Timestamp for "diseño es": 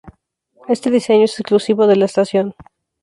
0.89-1.39